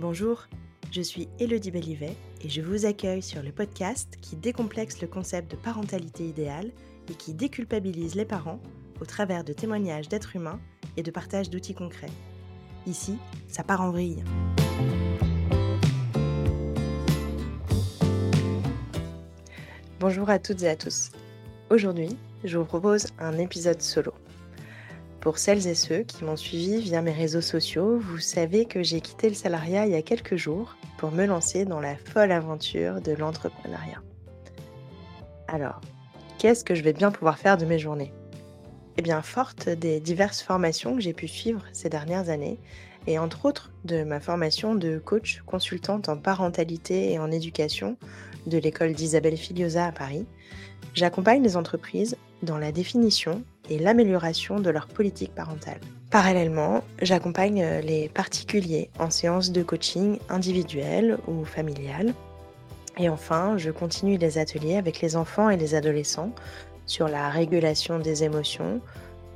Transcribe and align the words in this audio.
Bonjour, 0.00 0.46
je 0.90 1.02
suis 1.02 1.28
Elodie 1.38 1.70
Bellivet 1.70 2.16
et 2.42 2.48
je 2.48 2.62
vous 2.62 2.86
accueille 2.86 3.20
sur 3.20 3.42
le 3.42 3.52
podcast 3.52 4.16
qui 4.22 4.34
décomplexe 4.34 5.02
le 5.02 5.06
concept 5.06 5.50
de 5.50 5.56
parentalité 5.56 6.26
idéale 6.26 6.70
et 7.10 7.14
qui 7.14 7.34
déculpabilise 7.34 8.14
les 8.14 8.24
parents 8.24 8.60
au 8.98 9.04
travers 9.04 9.44
de 9.44 9.52
témoignages 9.52 10.08
d'êtres 10.08 10.36
humains 10.36 10.58
et 10.96 11.02
de 11.02 11.10
partage 11.10 11.50
d'outils 11.50 11.74
concrets. 11.74 12.08
Ici, 12.86 13.18
ça 13.46 13.62
part 13.62 13.82
en 13.82 13.90
vrille. 13.90 14.24
Bonjour 19.98 20.30
à 20.30 20.38
toutes 20.38 20.62
et 20.62 20.70
à 20.70 20.76
tous. 20.76 21.10
Aujourd'hui, 21.68 22.16
je 22.42 22.56
vous 22.56 22.64
propose 22.64 23.08
un 23.18 23.36
épisode 23.36 23.82
solo. 23.82 24.09
Pour 25.20 25.36
celles 25.36 25.66
et 25.66 25.74
ceux 25.74 26.02
qui 26.02 26.24
m'ont 26.24 26.36
suivi 26.36 26.80
via 26.80 27.02
mes 27.02 27.12
réseaux 27.12 27.42
sociaux, 27.42 27.98
vous 27.98 28.18
savez 28.18 28.64
que 28.64 28.82
j'ai 28.82 29.02
quitté 29.02 29.28
le 29.28 29.34
salariat 29.34 29.84
il 29.84 29.92
y 29.92 29.96
a 29.96 30.00
quelques 30.00 30.36
jours 30.36 30.76
pour 30.96 31.12
me 31.12 31.26
lancer 31.26 31.66
dans 31.66 31.78
la 31.78 31.94
folle 31.94 32.32
aventure 32.32 33.02
de 33.02 33.12
l'entrepreneuriat. 33.12 34.02
Alors, 35.46 35.82
qu'est-ce 36.38 36.64
que 36.64 36.74
je 36.74 36.82
vais 36.82 36.94
bien 36.94 37.10
pouvoir 37.10 37.38
faire 37.38 37.58
de 37.58 37.66
mes 37.66 37.78
journées? 37.78 38.14
Eh 38.96 39.02
bien, 39.02 39.20
forte 39.20 39.68
des 39.68 40.00
diverses 40.00 40.40
formations 40.40 40.94
que 40.94 41.02
j'ai 41.02 41.12
pu 41.12 41.28
suivre 41.28 41.64
ces 41.74 41.90
dernières 41.90 42.30
années, 42.30 42.58
et 43.06 43.18
entre 43.18 43.44
autres 43.44 43.72
de 43.84 44.04
ma 44.04 44.20
formation 44.20 44.74
de 44.74 44.98
coach 44.98 45.42
consultante 45.44 46.08
en 46.08 46.16
parentalité 46.16 47.12
et 47.12 47.18
en 47.18 47.30
éducation 47.30 47.98
de 48.46 48.56
l'école 48.56 48.94
d'Isabelle 48.94 49.36
Filiosa 49.36 49.84
à 49.84 49.92
Paris, 49.92 50.24
j'accompagne 50.94 51.42
les 51.42 51.58
entreprises 51.58 52.16
dans 52.42 52.56
la 52.56 52.72
définition 52.72 53.44
et 53.70 53.78
l'amélioration 53.78 54.60
de 54.60 54.68
leur 54.68 54.86
politique 54.86 55.34
parentale. 55.34 55.80
Parallèlement, 56.10 56.82
j'accompagne 57.00 57.62
euh, 57.62 57.80
les 57.80 58.08
particuliers 58.08 58.90
en 58.98 59.10
séances 59.10 59.52
de 59.52 59.62
coaching 59.62 60.18
individuelles 60.28 61.18
ou 61.28 61.44
familiales. 61.44 62.12
Et 62.98 63.08
enfin, 63.08 63.56
je 63.56 63.70
continue 63.70 64.18
les 64.18 64.36
ateliers 64.36 64.76
avec 64.76 65.00
les 65.00 65.16
enfants 65.16 65.48
et 65.48 65.56
les 65.56 65.74
adolescents 65.74 66.32
sur 66.86 67.06
la 67.06 67.30
régulation 67.30 68.00
des 68.00 68.24
émotions, 68.24 68.80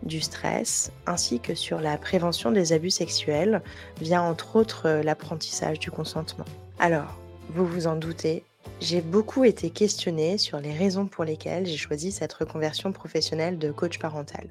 du 0.03 0.21
stress, 0.21 0.91
ainsi 1.07 1.39
que 1.39 1.55
sur 1.55 1.81
la 1.81 1.97
prévention 1.97 2.51
des 2.51 2.73
abus 2.73 2.91
sexuels 2.91 3.63
via 4.01 4.21
entre 4.21 4.57
autres 4.57 4.87
euh, 4.87 5.03
l'apprentissage 5.03 5.79
du 5.79 5.91
consentement. 5.91 6.45
Alors, 6.81 7.17
vous 7.51 7.65
vous 7.67 7.87
en 7.87 7.95
doutez, 7.95 8.43
j'ai 8.81 9.01
beaucoup 9.01 9.45
été 9.45 9.71
questionnée 9.71 10.39
sur 10.39 10.59
les 10.59 10.73
raisons 10.73 11.07
pour 11.07 11.25
lesquelles 11.25 11.67
j'ai 11.67 11.77
choisi 11.77 12.13
cette 12.13 12.33
reconversion 12.33 12.93
professionnelle 12.93 13.59
de 13.59 13.73
coach 13.73 13.99
parental. 13.99 14.49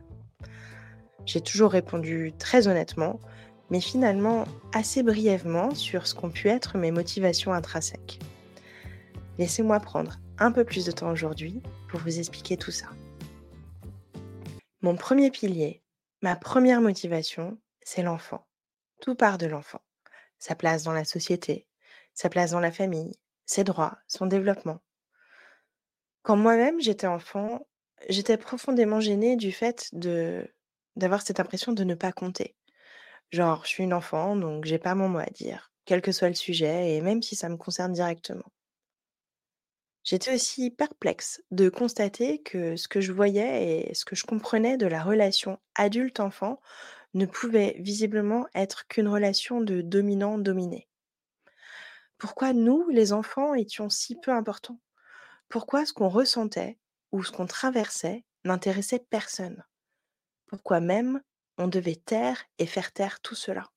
J'ai 1.25 1.42
toujours 1.42 1.72
répondu 1.72 2.34
très 2.38 2.67
honnêtement, 2.67 3.19
mais 3.69 3.80
finalement 3.80 4.45
assez 4.73 5.03
brièvement 5.03 5.73
sur 5.73 6.08
ce 6.08 6.16
qu'ont 6.16 6.30
pu 6.30 6.50
être 6.50 6.78
mes 6.78 6.91
motivations 6.91 7.53
intrinsèques. 7.53 8.19
Laissez-moi 9.38 9.80
prendre 9.80 10.19
un 10.38 10.52
peu 10.52 10.64
plus 10.64 10.86
de 10.86 10.91
temps 10.91 11.11
aujourd'hui 11.11 11.61
pour 11.89 12.00
vous 12.00 12.19
expliquer 12.19 12.58
tout 12.58 12.72
ça. 12.72 12.88
Mon 14.81 14.95
premier 14.95 15.31
pilier, 15.31 15.81
ma 16.22 16.36
première 16.36 16.81
motivation, 16.81 17.58
c'est 17.81 18.03
l'enfant. 18.03 18.45
Tout 19.02 19.16
part 19.16 19.38
de 19.38 19.45
l'enfant. 19.45 19.81
Sa 20.39 20.56
place 20.56 20.84
dans 20.84 20.91
la 20.91 21.06
société, 21.06 21.67
sa 22.14 22.30
place 22.30 22.52
dans 22.52 22.59
la 22.59 22.72
famille, 22.72 23.14
ses 23.45 23.63
droits, 23.63 23.97
son 24.08 24.25
développement. 24.25 24.80
Quand 26.22 26.38
moi-même 26.38 26.80
j'étais 26.80 27.08
enfant, 27.08 27.67
j'étais 28.09 28.38
profondément 28.38 29.00
gênée 29.00 29.35
du 29.35 29.52
fait 29.52 29.89
de 29.94 30.47
d'avoir 30.95 31.22
cette 31.22 31.39
impression 31.39 31.72
de 31.73 31.83
ne 31.83 31.95
pas 31.95 32.11
compter. 32.11 32.55
Genre, 33.31 33.63
je 33.66 33.69
suis 33.69 33.83
une 33.83 33.94
enfant, 33.94 34.35
donc 34.35 34.66
j'ai 34.66 34.77
pas 34.77 34.94
mon 34.95 35.09
mot 35.09 35.19
à 35.19 35.25
dire, 35.25 35.72
quel 35.85 36.02
que 36.02 36.11
soit 36.11 36.30
le 36.30 36.35
sujet, 36.35 36.95
et 36.95 37.02
même 37.02 37.23
si 37.23 37.35
ça 37.35 37.50
me 37.50 37.58
concerne 37.58 37.91
directement. 37.91 38.45
J'étais 40.03 40.35
aussi 40.35 40.69
perplexe 40.69 41.41
de 41.52 41.69
constater 41.69 42.41
que 42.41 42.75
ce 42.75 42.88
que 42.88 43.02
je 43.02 43.13
voyais 43.13 43.89
et 43.89 43.94
ce 43.94 44.06
que 44.06 44.16
je 44.16 44.25
comprenais 44.25 44.78
de 44.78 44.85
la 44.85 45.01
relation 45.01 45.59
adulte-enfant 45.75 46.59
ne 47.13 47.25
pouvait 47.25 47.75
visiblement 47.79 48.45
être 48.53 48.85
qu'une 48.88 49.07
relation 49.07 49.62
de 49.62 49.81
dominant-dominé. 49.81 50.88
Pourquoi 52.18 52.53
nous, 52.53 52.88
les 52.90 53.13
enfants, 53.13 53.53
étions 53.53 53.90
si 53.90 54.16
peu 54.16 54.31
importants? 54.31 54.79
Pourquoi 55.50 55.85
ce 55.85 55.94
qu'on 55.94 56.09
ressentait 56.09 56.78
ou 57.12 57.24
ce 57.24 57.31
qu'on 57.31 57.46
traversait 57.46 58.24
n'intéressait 58.44 59.06
personne? 59.09 59.63
Pourquoi 60.47 60.79
même 60.79 61.22
on 61.57 61.68
devait 61.68 61.96
taire 61.96 62.44
et 62.59 62.66
faire 62.66 62.91
taire 62.91 63.19
tout 63.19 63.35
cela? 63.35 63.69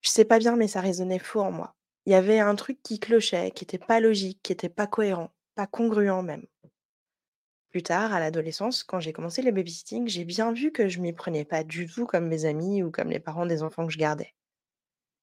Je 0.00 0.10
sais 0.10 0.24
pas 0.24 0.38
bien, 0.38 0.56
mais 0.56 0.68
ça 0.68 0.80
résonnait 0.80 1.18
faux 1.18 1.40
en 1.40 1.52
moi. 1.52 1.74
Il 2.06 2.12
y 2.12 2.14
avait 2.14 2.40
un 2.40 2.54
truc 2.54 2.82
qui 2.82 2.98
clochait, 2.98 3.50
qui 3.50 3.64
n'était 3.64 3.78
pas 3.78 4.00
logique, 4.00 4.40
qui 4.42 4.52
n'était 4.52 4.68
pas 4.68 4.86
cohérent, 4.86 5.30
pas 5.54 5.66
congruent 5.66 6.22
même. 6.22 6.46
Plus 7.70 7.82
tard, 7.82 8.12
à 8.14 8.20
l'adolescence, 8.20 8.82
quand 8.82 9.00
j'ai 9.00 9.12
commencé 9.12 9.42
le 9.42 9.52
babysitting, 9.52 10.08
j'ai 10.08 10.24
bien 10.24 10.52
vu 10.52 10.72
que 10.72 10.88
je 10.88 11.00
m'y 11.00 11.12
prenais 11.12 11.44
pas 11.44 11.64
du 11.64 11.86
tout 11.86 12.06
comme 12.06 12.26
mes 12.28 12.44
amis 12.44 12.82
ou 12.82 12.90
comme 12.90 13.10
les 13.10 13.20
parents 13.20 13.46
des 13.46 13.62
enfants 13.62 13.86
que 13.86 13.92
je 13.92 13.98
gardais. 13.98 14.34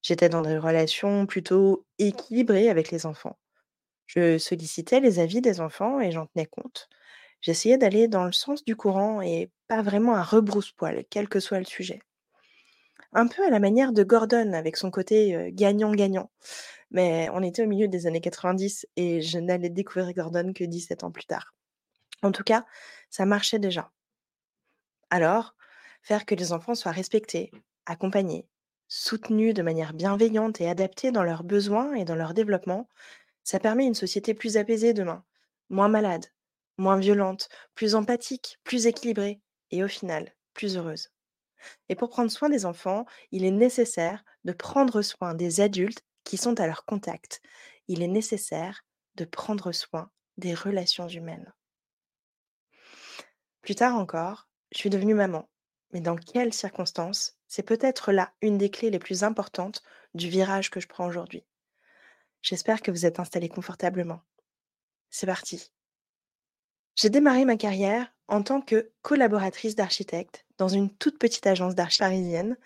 J'étais 0.05 0.29
dans 0.29 0.43
des 0.43 0.59
relations 0.59 1.25
plutôt 1.25 1.83
équilibrées 1.97 2.69
avec 2.69 2.91
les 2.91 3.07
enfants. 3.07 3.39
Je 4.05 4.37
sollicitais 4.37 4.99
les 4.99 5.17
avis 5.17 5.41
des 5.41 5.61
enfants 5.61 5.99
et 5.99 6.11
j'en 6.11 6.27
tenais 6.27 6.45
compte. 6.45 6.89
J'essayais 7.41 7.79
d'aller 7.79 8.07
dans 8.07 8.23
le 8.23 8.31
sens 8.31 8.63
du 8.63 8.75
courant 8.75 9.23
et 9.23 9.49
pas 9.67 9.81
vraiment 9.81 10.13
à 10.13 10.21
rebrousse-poil, 10.21 11.05
quel 11.09 11.27
que 11.27 11.39
soit 11.39 11.57
le 11.57 11.65
sujet. 11.65 12.03
Un 13.13 13.25
peu 13.25 13.43
à 13.47 13.49
la 13.49 13.57
manière 13.57 13.93
de 13.93 14.03
Gordon 14.03 14.53
avec 14.53 14.77
son 14.77 14.91
côté 14.91 15.49
gagnant-gagnant. 15.53 16.29
Mais 16.91 17.27
on 17.33 17.41
était 17.41 17.63
au 17.63 17.67
milieu 17.67 17.87
des 17.87 18.05
années 18.05 18.21
90 18.21 18.85
et 18.97 19.23
je 19.23 19.39
n'allais 19.39 19.71
découvrir 19.71 20.13
Gordon 20.13 20.53
que 20.53 20.65
17 20.65 21.03
ans 21.03 21.11
plus 21.11 21.25
tard. 21.25 21.55
En 22.21 22.31
tout 22.31 22.43
cas, 22.43 22.63
ça 23.09 23.25
marchait 23.25 23.57
déjà. 23.57 23.91
Alors, 25.09 25.55
faire 26.03 26.27
que 26.27 26.35
les 26.35 26.53
enfants 26.53 26.75
soient 26.75 26.91
respectés, 26.91 27.49
accompagnés, 27.87 28.47
soutenus 28.87 29.53
de 29.53 29.61
manière 29.61 29.93
bienveillante 29.93 30.61
et 30.61 30.69
adaptés 30.69 31.11
dans 31.11 31.23
leurs 31.23 31.43
besoins 31.43 31.93
et 31.93 32.05
dans 32.05 32.15
leur 32.15 32.33
développement, 32.33 32.87
ça 33.43 33.59
permet 33.59 33.85
une 33.85 33.95
société 33.95 34.33
plus 34.33 34.57
apaisée 34.57 34.93
demain, 34.93 35.23
moins 35.69 35.87
malade, 35.87 36.25
moins 36.77 36.97
violente, 36.97 37.49
plus 37.73 37.95
empathique, 37.95 38.57
plus 38.63 38.87
équilibrée 38.87 39.41
et 39.71 39.83
au 39.83 39.87
final, 39.87 40.33
plus 40.53 40.77
heureuse. 40.77 41.09
Et 41.89 41.95
pour 41.95 42.09
prendre 42.09 42.31
soin 42.31 42.49
des 42.49 42.65
enfants, 42.65 43.05
il 43.31 43.45
est 43.45 43.51
nécessaire 43.51 44.23
de 44.43 44.53
prendre 44.53 45.01
soin 45.01 45.33
des 45.33 45.61
adultes 45.61 46.01
qui 46.23 46.37
sont 46.37 46.59
à 46.59 46.67
leur 46.67 46.85
contact. 46.85 47.41
Il 47.87 48.01
est 48.01 48.07
nécessaire 48.07 48.81
de 49.15 49.25
prendre 49.25 49.71
soin 49.71 50.09
des 50.37 50.53
relations 50.53 51.07
humaines. 51.07 51.53
Plus 53.61 53.75
tard 53.75 53.95
encore, 53.95 54.47
je 54.71 54.77
suis 54.77 54.89
devenue 54.89 55.15
maman. 55.15 55.49
Mais 55.93 56.01
dans 56.01 56.15
quelles 56.15 56.53
circonstances 56.53 57.34
c'est 57.47 57.63
peut-être 57.63 58.11
là 58.11 58.33
une 58.41 58.57
des 58.57 58.69
clés 58.69 58.89
les 58.89 58.99
plus 58.99 59.23
importantes 59.23 59.83
du 60.13 60.29
virage 60.29 60.69
que 60.69 60.79
je 60.79 60.87
prends 60.87 61.07
aujourd'hui. 61.07 61.45
J'espère 62.41 62.81
que 62.81 62.91
vous 62.91 63.05
êtes 63.05 63.19
installés 63.19 63.49
confortablement. 63.49 64.21
C'est 65.09 65.25
parti. 65.25 65.71
J'ai 66.95 67.09
démarré 67.09 67.45
ma 67.45 67.57
carrière 67.57 68.13
en 68.27 68.41
tant 68.41 68.61
que 68.61 68.91
collaboratrice 69.01 69.75
d'architecte 69.75 70.45
dans 70.57 70.67
une 70.67 70.89
toute 70.89 71.19
petite 71.19 71.47
agence 71.47 71.75
d'archi 71.75 71.99
parisienne 71.99 72.57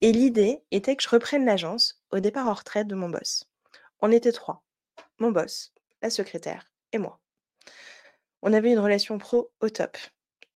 et 0.00 0.12
l'idée 0.12 0.62
était 0.70 0.96
que 0.96 1.02
je 1.02 1.08
reprenne 1.08 1.44
l'agence 1.44 2.02
au 2.10 2.20
départ 2.20 2.48
en 2.48 2.54
retraite 2.54 2.86
de 2.86 2.94
mon 2.94 3.08
boss. 3.08 3.44
On 4.00 4.12
était 4.12 4.32
trois. 4.32 4.64
Mon 5.18 5.30
boss, 5.30 5.72
la 6.02 6.10
secrétaire 6.10 6.70
et 6.92 6.98
moi. 6.98 7.20
On 8.42 8.52
avait 8.52 8.72
une 8.72 8.78
relation 8.78 9.18
pro 9.18 9.50
au 9.60 9.68
top. 9.68 9.96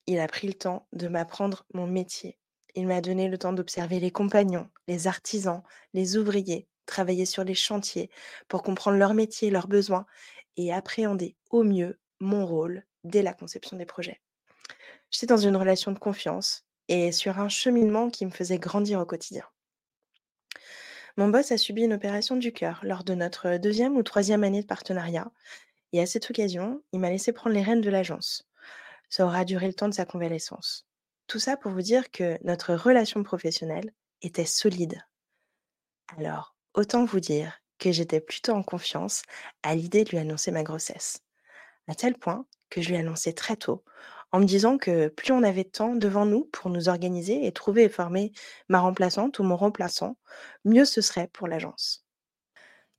Il 0.06 0.20
a 0.20 0.26
pris 0.26 0.46
le 0.46 0.54
temps 0.54 0.86
de 0.92 1.08
m'apprendre 1.08 1.64
mon 1.72 1.86
métier, 1.86 2.38
il 2.74 2.86
m'a 2.86 3.00
donné 3.00 3.28
le 3.28 3.38
temps 3.38 3.52
d'observer 3.52 4.00
les 4.00 4.10
compagnons, 4.10 4.68
les 4.88 5.06
artisans, 5.06 5.62
les 5.94 6.16
ouvriers, 6.16 6.68
travailler 6.86 7.26
sur 7.26 7.44
les 7.44 7.54
chantiers 7.54 8.10
pour 8.48 8.62
comprendre 8.62 8.98
leur 8.98 9.14
métier, 9.14 9.50
leurs 9.50 9.68
besoins 9.68 10.06
et 10.56 10.72
appréhender 10.72 11.36
au 11.50 11.62
mieux 11.62 11.98
mon 12.20 12.46
rôle 12.46 12.84
dès 13.04 13.22
la 13.22 13.32
conception 13.32 13.76
des 13.76 13.86
projets. 13.86 14.20
J'étais 15.10 15.26
dans 15.26 15.36
une 15.36 15.56
relation 15.56 15.92
de 15.92 15.98
confiance 15.98 16.64
et 16.88 17.12
sur 17.12 17.38
un 17.38 17.48
cheminement 17.48 18.10
qui 18.10 18.26
me 18.26 18.30
faisait 18.30 18.58
grandir 18.58 19.00
au 19.00 19.06
quotidien. 19.06 19.44
Mon 21.16 21.28
boss 21.28 21.52
a 21.52 21.58
subi 21.58 21.82
une 21.82 21.92
opération 21.92 22.36
du 22.36 22.52
cœur 22.52 22.80
lors 22.82 23.04
de 23.04 23.14
notre 23.14 23.56
deuxième 23.56 23.96
ou 23.96 24.02
troisième 24.02 24.44
année 24.44 24.62
de 24.62 24.66
partenariat 24.66 25.30
et 25.92 26.00
à 26.00 26.06
cette 26.06 26.30
occasion, 26.30 26.82
il 26.92 27.00
m'a 27.00 27.10
laissé 27.10 27.32
prendre 27.32 27.54
les 27.54 27.62
rênes 27.62 27.80
de 27.80 27.90
l'agence. 27.90 28.48
Ça 29.08 29.26
aura 29.26 29.44
duré 29.44 29.66
le 29.66 29.74
temps 29.74 29.88
de 29.88 29.94
sa 29.94 30.04
convalescence. 30.04 30.86
Tout 31.30 31.38
ça 31.38 31.56
pour 31.56 31.70
vous 31.70 31.80
dire 31.80 32.10
que 32.10 32.38
notre 32.42 32.74
relation 32.74 33.22
professionnelle 33.22 33.92
était 34.20 34.44
solide. 34.44 35.00
Alors, 36.18 36.56
autant 36.74 37.04
vous 37.04 37.20
dire 37.20 37.62
que 37.78 37.92
j'étais 37.92 38.20
plutôt 38.20 38.50
en 38.50 38.64
confiance 38.64 39.22
à 39.62 39.76
l'idée 39.76 40.02
de 40.02 40.10
lui 40.10 40.18
annoncer 40.18 40.50
ma 40.50 40.64
grossesse. 40.64 41.20
À 41.86 41.94
tel 41.94 42.18
point 42.18 42.46
que 42.68 42.82
je 42.82 42.88
lui 42.88 42.96
ai 42.96 42.98
annoncé 42.98 43.32
très 43.32 43.54
tôt, 43.54 43.84
en 44.32 44.40
me 44.40 44.44
disant 44.44 44.76
que 44.76 45.06
plus 45.06 45.30
on 45.30 45.44
avait 45.44 45.62
de 45.62 45.68
temps 45.68 45.94
devant 45.94 46.26
nous 46.26 46.46
pour 46.46 46.68
nous 46.68 46.88
organiser 46.88 47.46
et 47.46 47.52
trouver 47.52 47.84
et 47.84 47.88
former 47.88 48.32
ma 48.68 48.80
remplaçante 48.80 49.38
ou 49.38 49.44
mon 49.44 49.56
remplaçant, 49.56 50.18
mieux 50.64 50.84
ce 50.84 51.00
serait 51.00 51.28
pour 51.28 51.46
l'agence. 51.46 52.04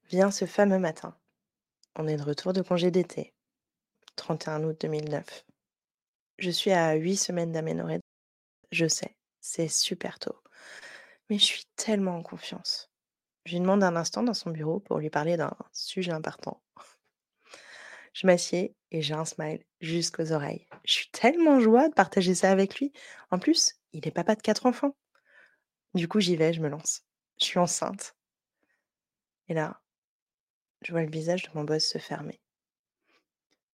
Vient 0.10 0.32
ce 0.32 0.46
fameux 0.46 0.80
matin. 0.80 1.18
On 1.98 2.08
est 2.08 2.16
de 2.16 2.24
retour 2.24 2.54
de 2.54 2.62
congé 2.62 2.92
d'été, 2.92 3.34
31 4.16 4.64
août 4.64 4.78
2009. 4.80 5.44
Je 6.38 6.50
suis 6.50 6.72
à 6.72 6.94
8 6.94 7.18
semaines 7.18 7.52
d'aménorrhée. 7.52 8.00
Je 8.72 8.88
sais, 8.88 9.16
c'est 9.40 9.68
super 9.68 10.20
tôt. 10.20 10.38
Mais 11.30 11.38
je 11.38 11.46
suis 11.46 11.66
tellement 11.76 12.16
en 12.18 12.24
confiance. 12.24 12.90
Je 13.46 13.54
lui 13.54 13.60
demande 13.60 13.84
un 13.84 13.96
instant 13.96 14.24
dans 14.24 14.34
son 14.34 14.52
bureau 14.52 14.80
pour 14.80 15.00
lui 15.00 15.10
parler 15.10 15.38
d'un 15.38 15.56
sujet 15.74 16.12
important. 16.12 16.62
Je 18.14 18.28
m'assieds 18.28 18.76
et 18.92 19.02
j'ai 19.02 19.14
un 19.14 19.26
smile 19.26 19.64
jusqu'aux 19.80 20.32
oreilles. 20.32 20.68
Je 20.84 20.94
suis 20.94 21.10
tellement 21.12 21.60
joie 21.60 21.90
de 21.90 21.94
partager 21.94 22.36
ça 22.36 22.52
avec 22.52 22.80
lui. 22.80 22.92
En 23.30 23.40
plus, 23.40 23.78
il 23.94 24.08
est 24.08 24.12
papa 24.12 24.36
de 24.36 24.42
quatre 24.42 24.66
enfants. 24.66 24.96
Du 25.94 26.08
coup, 26.08 26.20
j'y 26.20 26.36
vais, 26.36 26.54
je 26.54 26.62
me 26.62 26.70
lance. 26.70 27.04
Je 27.40 27.46
suis 27.46 27.60
enceinte. 27.60 28.16
Et 29.48 29.54
là, 29.54 29.82
je 30.82 30.92
vois 30.92 31.04
le 31.04 31.10
visage 31.10 31.44
de 31.44 31.50
mon 31.56 31.64
boss 31.64 31.86
se 31.86 31.98
fermer. 31.98 32.42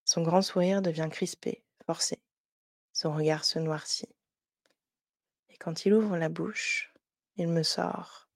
Son 0.05 0.21
grand 0.21 0.41
sourire 0.41 0.81
devient 0.81 1.09
crispé, 1.11 1.63
forcé. 1.85 2.21
Son 2.93 3.13
regard 3.13 3.43
se 3.43 3.59
noircit. 3.59 4.16
Quand 5.59 5.85
il 5.85 5.93
ouvre 5.93 6.17
la 6.17 6.29
bouche, 6.29 6.93
il 7.35 7.47
me 7.47 7.63
sort. 7.63 8.29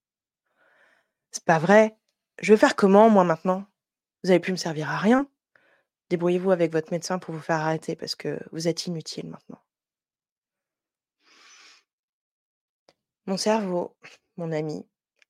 C'est 1.32 1.46
pas 1.46 1.60
vrai. 1.60 1.98
Je 2.42 2.54
vais 2.54 2.60
faire 2.60 2.76
comment, 2.76 3.10
moi, 3.10 3.24
maintenant? 3.24 3.66
Vous 4.24 4.32
avez 4.32 4.40
pu 4.40 4.52
me 4.52 4.58
servir 4.58 4.90
à 4.90 4.98
rien 4.98 5.28
Débrouillez-vous 6.10 6.52
avec 6.52 6.74
votre 6.74 6.92
médecin 6.92 7.20
pour 7.20 7.34
vous 7.34 7.40
faire 7.40 7.62
arrêter 7.62 7.96
parce 7.96 8.16
que 8.16 8.38
vous 8.52 8.68
êtes 8.68 8.86
inutile 8.86 9.30
maintenant. 9.30 9.64
Mon 13.28 13.38
cerveau, 13.38 13.96
mon 14.36 14.52
ami, 14.52 14.86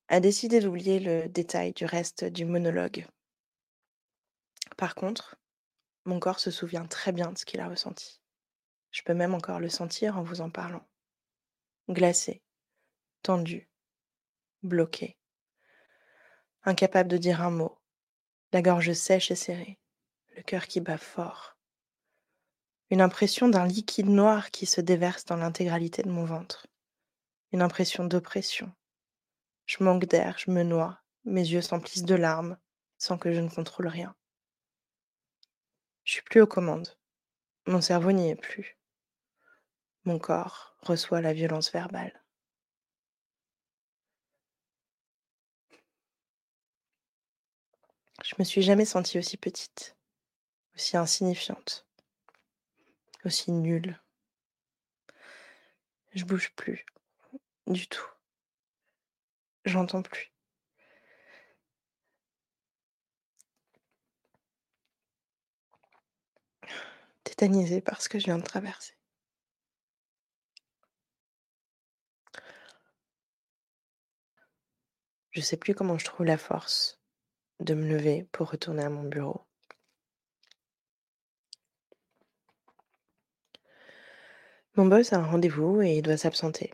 a 0.07 0.19
décidé 0.19 0.59
d'oublier 0.59 0.99
le 0.99 1.29
détail 1.29 1.73
du 1.73 1.85
reste 1.85 2.23
du 2.23 2.45
monologue. 2.45 3.05
Par 4.75 4.95
contre, 4.95 5.35
mon 6.05 6.19
corps 6.19 6.39
se 6.39 6.49
souvient 6.49 6.87
très 6.87 7.11
bien 7.11 7.31
de 7.31 7.37
ce 7.37 7.45
qu'il 7.45 7.59
a 7.59 7.67
ressenti. 7.67 8.19
Je 8.89 9.03
peux 9.03 9.13
même 9.13 9.35
encore 9.35 9.59
le 9.59 9.69
sentir 9.69 10.17
en 10.17 10.23
vous 10.23 10.41
en 10.41 10.49
parlant. 10.49 10.85
Glacé, 11.91 12.41
tendu, 13.21 13.69
bloqué, 14.63 15.17
incapable 16.63 17.09
de 17.09 17.17
dire 17.17 17.41
un 17.41 17.51
mot, 17.51 17.79
la 18.53 18.61
gorge 18.61 18.93
sèche 18.93 19.29
et 19.29 19.35
serrée 19.35 19.77
le 20.35 20.43
cœur 20.43 20.67
qui 20.67 20.79
bat 20.79 20.97
fort. 20.97 21.57
Une 22.89 23.01
impression 23.01 23.47
d'un 23.47 23.65
liquide 23.65 24.09
noir 24.09 24.51
qui 24.51 24.65
se 24.65 24.81
déverse 24.81 25.25
dans 25.25 25.37
l'intégralité 25.37 26.03
de 26.03 26.09
mon 26.09 26.25
ventre. 26.25 26.67
Une 27.51 27.61
impression 27.61 28.05
d'oppression. 28.05 28.71
Je 29.65 29.83
manque 29.83 30.05
d'air, 30.05 30.37
je 30.37 30.51
me 30.51 30.63
noie, 30.63 31.01
mes 31.25 31.41
yeux 31.41 31.61
s'emplissent 31.61 32.03
de 32.03 32.15
larmes, 32.15 32.57
sans 32.97 33.17
que 33.17 33.33
je 33.33 33.39
ne 33.39 33.49
contrôle 33.49 33.87
rien. 33.87 34.15
Je 36.03 36.13
suis 36.13 36.21
plus 36.23 36.41
aux 36.41 36.47
commandes. 36.47 36.97
Mon 37.67 37.81
cerveau 37.81 38.11
n'y 38.11 38.29
est 38.29 38.35
plus. 38.35 38.80
Mon 40.05 40.19
corps 40.19 40.75
reçoit 40.81 41.21
la 41.21 41.33
violence 41.33 41.71
verbale. 41.71 42.21
Je 48.23 48.35
me 48.39 48.43
suis 48.43 48.61
jamais 48.61 48.85
sentie 48.85 49.17
aussi 49.17 49.37
petite 49.37 49.95
aussi 50.75 50.97
insignifiante, 50.97 51.85
aussi 53.25 53.51
nulle. 53.51 53.99
Je 56.13 56.25
bouge 56.25 56.51
plus 56.55 56.85
du 57.67 57.87
tout. 57.87 58.05
J'entends 59.65 60.01
plus. 60.01 60.31
Tétanisée 67.23 67.81
par 67.81 68.01
ce 68.01 68.09
que 68.09 68.19
je 68.19 68.25
viens 68.25 68.37
de 68.37 68.43
traverser. 68.43 68.93
Je 75.31 75.39
sais 75.39 75.55
plus 75.55 75.73
comment 75.73 75.97
je 75.97 76.03
trouve 76.03 76.25
la 76.25 76.37
force 76.37 76.99
de 77.61 77.73
me 77.73 77.87
lever 77.87 78.27
pour 78.33 78.51
retourner 78.51 78.83
à 78.83 78.89
mon 78.89 79.03
bureau. 79.03 79.45
Mon 84.75 84.85
boss 84.85 85.13
a 85.13 85.17
un 85.17 85.25
rendez-vous 85.25 85.81
et 85.81 85.97
il 85.97 86.01
doit 86.01 86.17
s'absenter. 86.17 86.73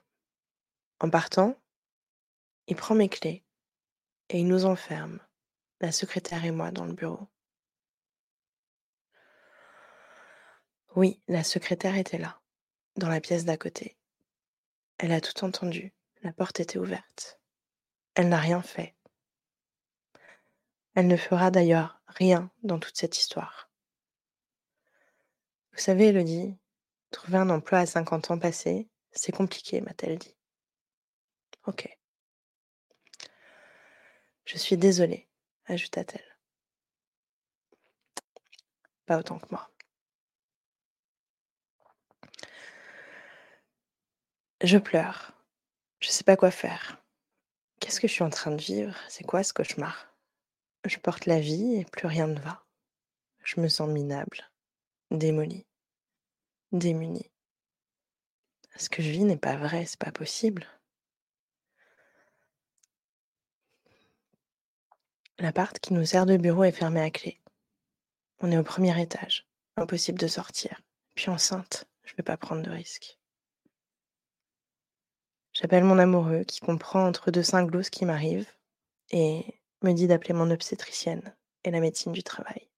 En 0.99 1.09
partant, 1.11 1.55
il 2.67 2.75
prend 2.75 2.95
mes 2.95 3.09
clés 3.09 3.43
et 4.29 4.39
il 4.39 4.47
nous 4.47 4.65
enferme, 4.65 5.19
la 5.79 5.91
secrétaire 5.91 6.43
et 6.43 6.51
moi, 6.51 6.71
dans 6.71 6.85
le 6.85 6.93
bureau. 6.93 7.27
Oui, 10.95 11.21
la 11.27 11.43
secrétaire 11.43 11.95
était 11.95 12.17
là, 12.17 12.41
dans 12.95 13.09
la 13.09 13.21
pièce 13.21 13.45
d'à 13.45 13.57
côté. 13.57 13.97
Elle 14.97 15.11
a 15.11 15.21
tout 15.21 15.43
entendu, 15.43 15.93
la 16.23 16.33
porte 16.33 16.59
était 16.59 16.79
ouverte. 16.79 17.39
Elle 18.17 18.29
n'a 18.29 18.39
rien 18.39 18.61
fait. 18.61 18.95
Elle 20.95 21.07
ne 21.07 21.15
fera 21.15 21.51
d'ailleurs 21.51 22.01
rien 22.07 22.51
dans 22.63 22.79
toute 22.79 22.97
cette 22.97 23.17
histoire. 23.17 23.69
Vous 25.71 25.79
savez, 25.79 26.07
Elodie, 26.07 26.57
Trouver 27.11 27.37
un 27.37 27.49
emploi 27.49 27.79
à 27.79 27.85
50 27.85 28.31
ans 28.31 28.39
passés, 28.39 28.89
c'est 29.11 29.31
compliqué, 29.31 29.81
m'a-t-elle 29.81 30.17
dit. 30.17 30.35
Ok. 31.65 31.87
Je 34.45 34.57
suis 34.57 34.77
désolée, 34.77 35.27
ajouta-t-elle. 35.65 36.37
Pas 39.05 39.19
autant 39.19 39.39
que 39.39 39.47
moi. 39.51 39.69
Je 44.61 44.77
pleure. 44.77 45.33
Je 45.99 46.09
sais 46.09 46.23
pas 46.23 46.35
quoi 46.35 46.51
faire. 46.51 47.01
Qu'est-ce 47.79 47.99
que 47.99 48.07
je 48.07 48.13
suis 48.13 48.23
en 48.23 48.29
train 48.29 48.51
de 48.51 48.61
vivre? 48.61 48.95
C'est 49.09 49.23
quoi 49.23 49.43
ce 49.43 49.53
cauchemar? 49.53 50.13
Je 50.85 50.97
porte 50.97 51.25
la 51.25 51.39
vie 51.39 51.75
et 51.75 51.85
plus 51.85 52.07
rien 52.07 52.27
ne 52.27 52.39
va. 52.39 52.63
Je 53.43 53.59
me 53.61 53.67
sens 53.67 53.89
minable, 53.89 54.49
démolie 55.11 55.67
démunie. 56.71 57.31
Ce 58.75 58.89
que 58.89 59.01
je 59.01 59.09
vis 59.09 59.23
n'est 59.23 59.37
pas 59.37 59.55
vrai, 59.55 59.85
c'est 59.85 59.99
pas 59.99 60.11
possible. 60.11 60.67
L'appart 65.39 65.77
qui 65.79 65.93
nous 65.93 66.05
sert 66.05 66.25
de 66.25 66.37
bureau 66.37 66.63
est 66.63 66.71
fermé 66.71 67.01
à 67.01 67.11
clé. 67.11 67.39
On 68.39 68.51
est 68.51 68.57
au 68.57 68.63
premier 68.63 68.99
étage. 68.99 69.47
Impossible 69.77 70.19
de 70.19 70.27
sortir. 70.27 70.81
Puis 71.15 71.29
enceinte, 71.29 71.87
je 72.03 72.13
ne 72.13 72.17
vais 72.17 72.23
pas 72.23 72.37
prendre 72.37 72.63
de 72.63 72.71
risques. 72.71 73.16
J'appelle 75.59 75.85
mon 75.85 75.97
amoureux 75.97 76.43
qui 76.43 76.59
comprend 76.59 77.07
entre 77.07 77.31
deux 77.31 77.41
cinglos 77.41 77.81
ce 77.81 77.89
qui 77.89 78.05
m'arrive 78.05 78.45
et 79.09 79.59
me 79.81 79.91
dit 79.91 80.05
d'appeler 80.05 80.35
mon 80.35 80.51
obstétricienne 80.51 81.35
et 81.63 81.71
la 81.71 81.79
médecine 81.79 82.11
du 82.11 82.21
travail. 82.21 82.69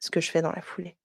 Ce 0.00 0.10
que 0.10 0.22
je 0.22 0.30
fais 0.30 0.40
dans 0.40 0.50
la 0.50 0.62
foulée. 0.62 0.96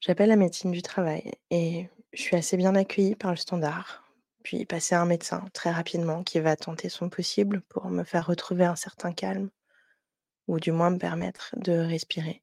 J'appelle 0.00 0.30
la 0.30 0.36
médecine 0.36 0.70
du 0.70 0.80
travail 0.80 1.32
et 1.50 1.90
je 2.14 2.22
suis 2.22 2.34
assez 2.34 2.56
bien 2.56 2.74
accueillie 2.76 3.14
par 3.14 3.30
le 3.30 3.36
standard. 3.36 4.10
Puis 4.42 4.64
passer 4.64 4.94
à 4.94 5.02
un 5.02 5.06
médecin 5.06 5.44
très 5.52 5.70
rapidement 5.70 6.22
qui 6.22 6.40
va 6.40 6.56
tenter 6.56 6.88
son 6.88 7.10
possible 7.10 7.60
pour 7.68 7.90
me 7.90 8.04
faire 8.04 8.26
retrouver 8.26 8.64
un 8.64 8.76
certain 8.76 9.12
calme, 9.12 9.50
ou 10.46 10.58
du 10.58 10.72
moins 10.72 10.88
me 10.88 10.98
permettre 10.98 11.54
de 11.58 11.72
respirer 11.72 12.42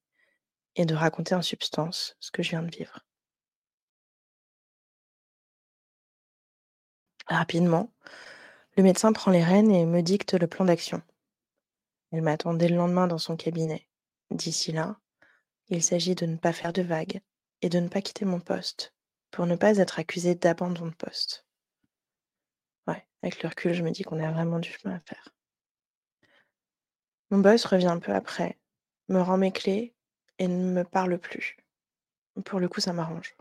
et 0.75 0.85
de 0.85 0.93
raconter 0.93 1.33
en 1.33 1.41
substance 1.41 2.15
ce 2.19 2.29
que 2.29 2.43
je 2.43 2.51
viens 2.51 2.61
de 2.61 2.69
vivre. 2.69 3.06
Rapidement, 7.27 7.91
le 8.77 8.84
médecin 8.84 9.12
prend 9.13 9.31
les 9.31 9.43
rênes 9.43 9.72
et 9.72 9.86
me 9.86 10.01
dicte 10.01 10.34
le 10.34 10.48
plan 10.48 10.65
d'action. 10.65 11.01
Elle 12.12 12.22
m'attend 12.22 12.53
dès 12.53 12.69
le 12.69 12.77
lendemain 12.77 13.07
dans 13.07 13.17
son 13.17 13.36
cabinet. 13.36 13.88
D'ici 14.31 14.72
là, 14.72 14.98
il 15.69 15.84
s'agit 15.84 16.15
de 16.15 16.25
ne 16.25 16.38
pas 16.38 16.53
faire 16.53 16.74
de 16.74 16.81
vagues, 16.81 17.22
et 17.62 17.69
de 17.69 17.79
ne 17.79 17.88
pas 17.88 18.01
quitter 18.01 18.25
mon 18.25 18.39
poste 18.39 18.93
pour 19.31 19.46
ne 19.46 19.55
pas 19.55 19.77
être 19.77 20.00
accusée 20.00 20.36
d'abandon 20.36 20.88
de 20.88 20.96
poste. 20.96 21.46
Ouais, 22.88 23.05
avec 23.22 23.43
le 23.43 23.50
recul, 23.50 23.74
je 23.74 23.84
me 23.84 23.91
dis 23.91 24.03
qu'on 24.03 24.24
a 24.24 24.31
vraiment 24.31 24.60
du 24.60 24.72
chemin 24.72 24.96
à 24.96 25.00
faire. 25.00 25.34
Mon 27.29 27.39
boss 27.39 27.65
revient 27.65 27.88
un 27.88 28.00
peu 28.00 28.13
après, 28.13 28.57
me 29.10 29.19
rend 29.19 29.38
mes 29.38 29.51
clés 29.51 29.93
et 30.39 30.48
ne 30.48 30.72
me 30.72 30.84
parle 30.84 31.17
plus. 31.17 31.57
Pour 32.46 32.60
le 32.60 32.69
coup, 32.69 32.79
ça 32.79 32.93
m'arrange. 32.93 33.36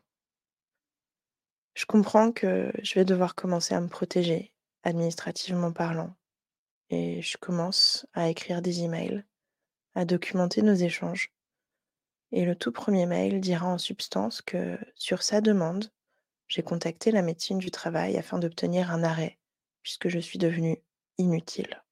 Je 1.76 1.84
comprends 1.84 2.32
que 2.32 2.72
je 2.82 2.94
vais 2.94 3.04
devoir 3.04 3.34
commencer 3.34 3.74
à 3.74 3.82
me 3.82 3.88
protéger, 3.88 4.50
administrativement 4.82 5.72
parlant. 5.72 6.16
Et 6.88 7.20
je 7.20 7.36
commence 7.36 8.06
à 8.14 8.30
écrire 8.30 8.62
des 8.62 8.80
emails, 8.80 9.22
à 9.94 10.06
documenter 10.06 10.62
nos 10.62 10.72
échanges 10.72 11.34
Et 12.32 12.46
le 12.46 12.56
tout 12.56 12.72
premier 12.72 13.04
mail 13.04 13.42
dira 13.42 13.66
en 13.66 13.76
substance 13.76 14.40
que, 14.40 14.78
sur 14.94 15.22
sa 15.22 15.42
demande, 15.42 15.92
j'ai 16.48 16.62
contacté 16.62 17.10
la 17.10 17.20
médecine 17.20 17.58
du 17.58 17.70
travail 17.70 18.16
afin 18.16 18.38
d'obtenir 18.38 18.90
un 18.90 19.04
arrêt, 19.04 19.38
puisque 19.82 20.08
je 20.08 20.18
suis 20.18 20.38
devenue 20.38 20.78
inutile. 21.18 21.82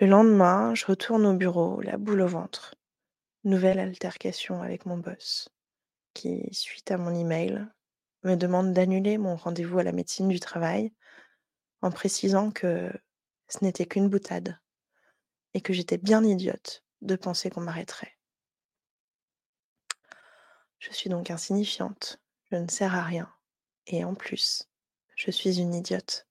Le 0.00 0.06
lendemain, 0.06 0.74
je 0.74 0.86
retourne 0.86 1.26
au 1.26 1.34
bureau, 1.34 1.82
la 1.82 1.98
boule 1.98 2.22
au 2.22 2.28
ventre. 2.28 2.76
Nouvelle 3.44 3.78
altercation 3.78 4.62
avec 4.62 4.86
mon 4.86 4.96
boss, 4.96 5.50
qui, 6.14 6.48
suite 6.52 6.90
à 6.90 6.96
mon 6.96 7.14
email, 7.14 7.66
me 8.22 8.36
demande 8.36 8.72
d'annuler 8.72 9.18
mon 9.18 9.36
rendez-vous 9.36 9.78
à 9.78 9.82
la 9.82 9.92
médecine 9.92 10.28
du 10.28 10.40
travail 10.40 10.92
en 11.82 11.90
précisant 11.90 12.50
que 12.50 12.90
ce 13.48 13.62
n'était 13.62 13.86
qu'une 13.86 14.08
boutade 14.08 14.58
et 15.52 15.60
que 15.60 15.72
j'étais 15.72 15.98
bien 15.98 16.24
idiote 16.24 16.82
de 17.02 17.16
penser 17.16 17.50
qu'on 17.50 17.60
m'arrêterait. 17.60 18.16
Je 20.78 20.92
suis 20.92 21.10
donc 21.10 21.30
insignifiante, 21.30 22.18
je 22.50 22.56
ne 22.56 22.68
sers 22.68 22.94
à 22.94 23.02
rien 23.02 23.30
et 23.86 24.04
en 24.04 24.14
plus, 24.14 24.68
je 25.16 25.30
suis 25.30 25.60
une 25.60 25.74
idiote. 25.74 26.26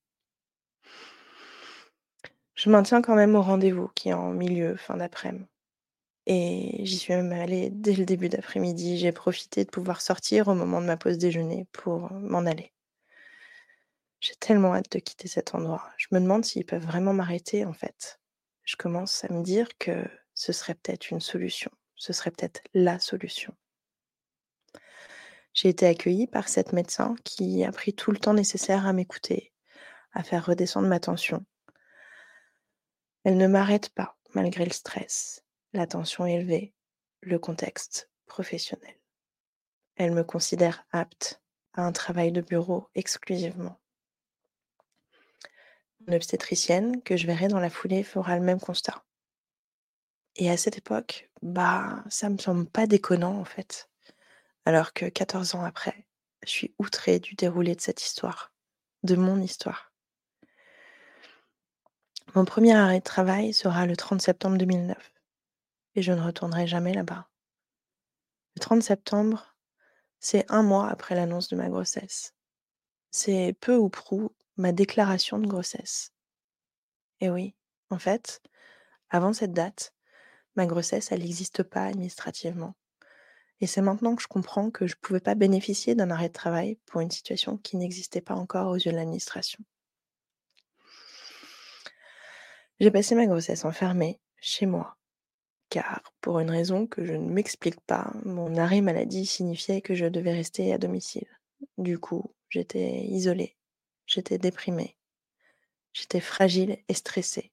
Je 2.55 2.69
maintiens 2.69 3.01
quand 3.01 3.15
même 3.15 3.35
au 3.35 3.41
rendez-vous 3.41 3.89
qui 3.89 4.09
est 4.09 4.13
en 4.13 4.31
milieu, 4.31 4.75
fin 4.75 4.97
d'après-midi. 4.97 5.52
Et 6.25 6.85
j'y 6.85 6.97
suis 6.97 7.13
même 7.13 7.31
allée 7.33 7.69
dès 7.69 7.93
le 7.93 8.05
début 8.05 8.29
d'après-midi. 8.29 8.97
J'ai 8.97 9.11
profité 9.11 9.65
de 9.65 9.69
pouvoir 9.69 10.01
sortir 10.01 10.47
au 10.47 10.55
moment 10.55 10.81
de 10.81 10.85
ma 10.85 10.97
pause 10.97 11.17
déjeuner 11.17 11.67
pour 11.71 12.11
m'en 12.11 12.45
aller. 12.45 12.71
J'ai 14.21 14.35
tellement 14.35 14.73
hâte 14.73 14.91
de 14.91 14.99
quitter 14.99 15.27
cet 15.27 15.53
endroit. 15.53 15.83
Je 15.97 16.07
me 16.11 16.19
demande 16.19 16.45
s'ils 16.45 16.65
peuvent 16.65 16.85
vraiment 16.85 17.13
m'arrêter 17.13 17.65
en 17.65 17.73
fait. 17.73 18.19
Je 18.63 18.77
commence 18.77 19.25
à 19.25 19.33
me 19.33 19.43
dire 19.43 19.67
que 19.77 20.05
ce 20.33 20.53
serait 20.53 20.75
peut-être 20.75 21.11
une 21.11 21.19
solution. 21.19 21.71
Ce 21.95 22.13
serait 22.13 22.31
peut-être 22.31 22.61
la 22.73 22.99
solution. 22.99 23.53
J'ai 25.53 25.69
été 25.69 25.85
accueillie 25.85 26.27
par 26.27 26.47
cette 26.47 26.71
médecin 26.71 27.15
qui 27.25 27.63
a 27.65 27.71
pris 27.71 27.93
tout 27.93 28.11
le 28.11 28.17
temps 28.17 28.33
nécessaire 28.33 28.87
à 28.87 28.93
m'écouter, 28.93 29.53
à 30.13 30.23
faire 30.23 30.45
redescendre 30.45 30.87
ma 30.87 30.99
tension 30.99 31.45
elle 33.23 33.37
ne 33.37 33.47
m'arrête 33.47 33.89
pas 33.89 34.17
malgré 34.33 34.65
le 34.65 34.71
stress, 34.71 35.42
la 35.73 35.87
tension 35.87 36.25
élevée, 36.25 36.73
le 37.21 37.39
contexte 37.39 38.09
professionnel. 38.27 38.95
Elle 39.95 40.11
me 40.11 40.23
considère 40.23 40.85
apte 40.91 41.41
à 41.73 41.83
un 41.83 41.91
travail 41.91 42.31
de 42.31 42.41
bureau 42.41 42.89
exclusivement. 42.95 43.79
Une 46.07 46.15
obstétricienne 46.15 47.01
que 47.01 47.17
je 47.17 47.27
verrai 47.27 47.47
dans 47.47 47.59
la 47.59 47.69
foulée 47.69 48.03
fera 48.03 48.37
le 48.37 48.43
même 48.43 48.59
constat. 48.59 49.03
Et 50.35 50.49
à 50.49 50.57
cette 50.57 50.77
époque, 50.77 51.29
bah, 51.41 52.03
ça 52.09 52.29
me 52.29 52.37
semble 52.37 52.65
pas 52.65 52.87
déconnant 52.87 53.39
en 53.39 53.45
fait. 53.45 53.89
Alors 54.65 54.93
que 54.93 55.05
14 55.05 55.55
ans 55.55 55.63
après, 55.63 56.05
je 56.43 56.49
suis 56.49 56.75
outrée 56.77 57.19
du 57.19 57.35
déroulé 57.35 57.75
de 57.75 57.81
cette 57.81 58.03
histoire, 58.03 58.53
de 59.03 59.15
mon 59.15 59.39
histoire. 59.41 59.91
Mon 62.35 62.45
premier 62.45 62.73
arrêt 62.73 62.99
de 62.99 63.03
travail 63.03 63.53
sera 63.53 63.85
le 63.85 63.95
30 63.95 64.21
septembre 64.21 64.57
2009 64.57 65.12
et 65.95 66.01
je 66.01 66.11
ne 66.11 66.21
retournerai 66.21 66.67
jamais 66.67 66.93
là-bas. 66.93 67.27
Le 68.55 68.59
30 68.59 68.83
septembre, 68.83 69.55
c'est 70.19 70.49
un 70.49 70.63
mois 70.63 70.89
après 70.89 71.15
l'annonce 71.15 71.47
de 71.49 71.55
ma 71.55 71.69
grossesse. 71.69 72.33
C'est 73.11 73.55
peu 73.59 73.75
ou 73.75 73.89
prou 73.89 74.35
ma 74.57 74.71
déclaration 74.71 75.39
de 75.39 75.47
grossesse. 75.47 76.11
Et 77.19 77.29
oui, 77.29 77.55
en 77.89 77.99
fait, 77.99 78.41
avant 79.09 79.33
cette 79.33 79.53
date, 79.53 79.93
ma 80.55 80.65
grossesse, 80.65 81.11
elle 81.11 81.21
n'existe 81.21 81.63
pas 81.63 81.85
administrativement. 81.85 82.75
Et 83.59 83.67
c'est 83.67 83.81
maintenant 83.81 84.15
que 84.15 84.21
je 84.21 84.27
comprends 84.27 84.71
que 84.71 84.87
je 84.87 84.95
ne 84.95 84.99
pouvais 85.01 85.19
pas 85.19 85.35
bénéficier 85.35 85.95
d'un 85.95 86.11
arrêt 86.11 86.27
de 86.27 86.33
travail 86.33 86.77
pour 86.85 87.01
une 87.01 87.11
situation 87.11 87.57
qui 87.57 87.77
n'existait 87.77 88.21
pas 88.21 88.35
encore 88.35 88.69
aux 88.69 88.75
yeux 88.75 88.91
de 88.91 88.97
l'administration. 88.97 89.63
J'ai 92.79 92.91
passé 92.91 93.15
ma 93.15 93.25
grossesse 93.25 93.63
enfermée, 93.63 94.19
chez 94.41 94.65
moi, 94.65 94.97
car, 95.73 96.13
pour 96.21 96.39
une 96.39 96.51
raison 96.51 96.85
que 96.85 97.03
je 97.03 97.13
ne 97.13 97.27
m'explique 97.27 97.81
pas, 97.81 98.13
mon 98.25 98.57
arrêt 98.57 98.81
maladie 98.81 99.25
signifiait 99.25 99.81
que 99.81 99.95
je 99.95 100.05
devais 100.05 100.31
rester 100.31 100.71
à 100.71 100.77
domicile. 100.77 101.25
Du 101.79 101.97
coup, 101.97 102.31
j'étais 102.49 103.05
isolée, 103.05 103.57
j'étais 104.05 104.37
déprimée, 104.37 104.95
j'étais 105.91 106.19
fragile 106.19 106.77
et 106.87 106.93
stressée. 106.93 107.51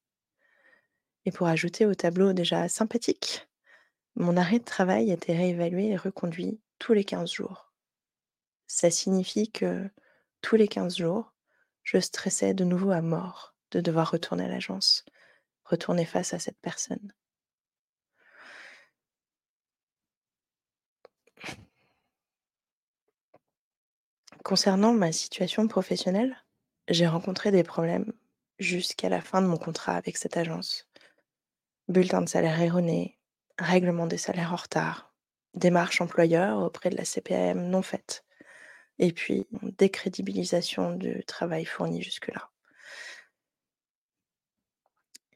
Et 1.25 1.33
pour 1.33 1.47
ajouter 1.47 1.87
au 1.87 1.95
tableau 1.95 2.35
déjà 2.35 2.69
sympathique, 2.69 3.49
mon 4.17 4.37
arrêt 4.37 4.59
de 4.59 4.65
travail 4.65 5.11
était 5.11 5.35
réévalué 5.35 5.87
et 5.87 5.97
reconduit 5.97 6.61
tous 6.79 6.93
les 6.93 7.05
15 7.05 7.33
jours. 7.33 7.73
Ça 8.67 8.91
signifie 8.91 9.51
que 9.51 9.89
tous 10.43 10.57
les 10.57 10.69
15 10.69 10.99
jours, 10.99 11.33
je 11.85 11.99
stressais 11.99 12.53
de 12.53 12.65
nouveau 12.65 12.91
à 12.91 13.01
mort 13.01 13.55
de 13.71 13.81
devoir 13.81 14.11
retourner 14.11 14.45
à 14.45 14.49
l'agence, 14.49 15.07
retourner 15.65 16.05
face 16.05 16.35
à 16.35 16.39
cette 16.39 16.61
personne. 16.61 17.15
Concernant 24.45 24.95
ma 24.95 25.13
situation 25.13 25.69
professionnelle, 25.69 26.43
j'ai 26.89 27.07
rencontré 27.07 27.51
des 27.51 27.63
problèmes 27.63 28.13
jusqu'à 28.59 29.11
la 29.11 29.21
fin 29.21 29.43
de 29.43 29.47
mon 29.47 29.59
contrat 29.59 29.95
avec 29.95 30.17
cette 30.17 30.37
agence. 30.37 30.89
Bulletin 31.89 32.23
de 32.23 32.29
salaire 32.29 32.61
erroné, 32.61 33.19
règlement 33.59 34.07
des 34.07 34.17
salaires 34.17 34.53
en 34.55 34.57
retard, 34.57 35.13
démarche 35.55 36.01
employeur 36.01 36.59
auprès 36.59 36.89
de 36.89 36.97
la 36.97 37.05
CPAM 37.05 37.69
non 37.69 37.83
faite, 37.83 38.25
et 38.99 39.13
puis 39.13 39.47
décrédibilisation 39.79 40.95
du 40.95 41.23
travail 41.25 41.67
fourni 41.67 42.03
jusque-là. 42.03 42.51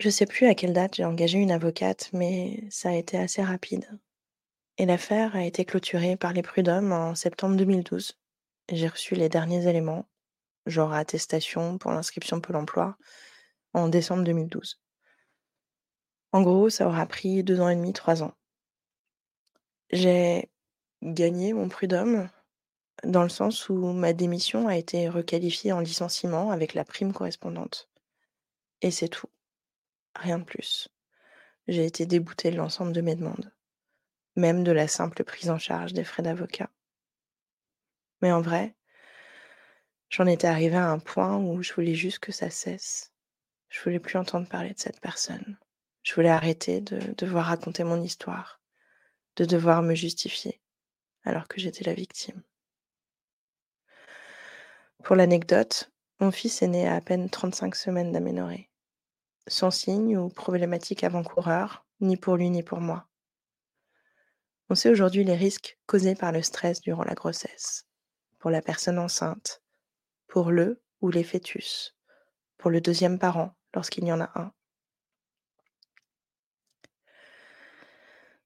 Je 0.01 0.09
sais 0.09 0.27
plus 0.27 0.47
à 0.47 0.55
quelle 0.55 0.73
date 0.73 0.97
j'ai 0.97 1.05
engagé 1.05 1.39
une 1.39 1.53
avocate, 1.53 2.11
mais 2.13 2.65
ça 2.71 2.89
a 2.89 2.95
été 2.95 3.19
assez 3.19 3.43
rapide. 3.43 3.87
Et 4.79 4.87
l'affaire 4.87 5.37
a 5.37 5.45
été 5.45 5.65
clôturée 5.65 6.17
par 6.17 6.33
les 6.33 6.43
prud'hommes 6.43 6.93
en 6.93 7.15
septembre 7.15 7.57
2012. 7.57 8.19
J'ai 8.71 8.89
reçu 8.89 9.15
les 9.15 9.29
derniers 9.29 9.69
éléments, 9.69 10.09
genre 10.65 10.95
attestation 10.95 11.77
pour 11.77 11.91
l'inscription 11.91 12.41
Pôle 12.41 12.57
emploi, 12.57 12.97
en 13.75 13.89
décembre 13.89 14.25
2012. 14.25 14.81
En 16.33 16.41
gros, 16.41 16.71
ça 16.71 16.87
aura 16.87 17.05
pris 17.07 17.45
deux 17.45 17.61
ans 17.61 17.69
et 17.69 17.77
demi, 17.77 17.93
trois 17.93 18.23
ans. 18.23 18.33
J'ai 19.91 20.51
gagné 21.03 21.53
mon 21.53 21.69
prud'homme 21.69 22.31
dans 23.05 23.23
le 23.23 23.29
sens 23.29 23.69
où 23.69 23.93
ma 23.93 24.15
démission 24.15 24.67
a 24.67 24.77
été 24.77 25.11
requalifiée 25.11 25.73
en 25.73 25.81
licenciement 25.81 26.51
avec 26.51 26.73
la 26.73 26.85
prime 26.85 27.13
correspondante. 27.13 27.91
Et 28.81 28.91
c'est 28.91 29.09
tout. 29.09 29.29
Rien 30.17 30.39
de 30.39 30.45
plus. 30.45 30.89
J'ai 31.69 31.85
été 31.85 32.07
déboutée 32.07 32.51
de 32.51 32.57
l'ensemble 32.57 32.93
de 32.93 33.03
mes 33.03 33.15
demandes, 33.15 33.53
même 34.37 34.65
de 34.65 34.73
la 34.73 34.89
simple 34.89 35.23
prise 35.23 35.51
en 35.51 35.59
charge 35.59 35.93
des 35.93 36.05
frais 36.05 36.23
d'avocat. 36.23 36.71
Mais 38.25 38.33
en 38.33 38.41
vrai, 38.41 38.75
j'en 40.09 40.25
étais 40.25 40.47
arrivée 40.47 40.79
à 40.79 40.89
un 40.89 40.99
point 40.99 41.37
où 41.37 41.63
je 41.63 41.75
voulais 41.75 41.95
juste 41.95 42.21
que 42.21 42.33
ça 42.33 42.49
cesse. 42.49 43.13
Je 43.69 43.83
voulais 43.83 44.01
plus 44.01 44.17
entendre 44.17 44.49
parler 44.49 44.73
de 44.73 44.79
cette 44.79 44.99
personne. 44.99 45.59
Je 46.03 46.15
voulais 46.15 46.31
arrêter 46.31 46.81
de 46.81 47.13
devoir 47.19 47.45
raconter 47.45 47.85
mon 47.85 48.01
histoire, 48.01 48.63
de 49.37 49.45
devoir 49.45 49.83
me 49.83 49.95
justifier, 49.95 50.63
alors 51.25 51.49
que 51.49 51.61
j'étais 51.61 51.85
la 51.85 51.93
victime. 51.93 52.43
Pour 55.03 55.17
l'anecdote, 55.17 55.93
mon 56.19 56.31
fils 56.31 56.63
est 56.63 56.69
né 56.69 56.89
à 56.89 56.95
à 56.95 57.03
peine 57.03 57.29
35 57.29 57.77
semaines 57.77 58.13
d'aménorrhée 58.13 58.71
sans 59.49 59.71
signe 59.71 60.17
ou 60.17 60.31
problématique 60.31 61.05
avant-coureur, 61.05 61.85
ni 62.01 62.17
pour 62.17 62.37
lui 62.37 62.49
ni 62.49 62.63
pour 62.63 62.81
moi. 62.81 63.07
On 64.71 64.75
sait 64.75 64.89
aujourd'hui 64.89 65.25
les 65.25 65.37
risques 65.37 65.79
causés 65.85 66.15
par 66.15 66.33
le 66.33 66.41
stress 66.41 66.81
durant 66.81 67.05
la 67.05 67.13
grossesse, 67.13 67.87
la 68.51 68.63
personne 68.63 68.99
enceinte, 68.99 69.63
pour 70.27 70.51
le 70.51 70.83
ou 71.01 71.11
les 71.11 71.25
fœtus, 71.25 71.95
pour 72.57 72.71
le 72.71 72.81
deuxième 72.81 73.19
parent 73.19 73.55
lorsqu'il 73.75 74.05
y 74.05 74.13
en 74.13 74.21
a 74.21 74.31
un. 74.35 74.53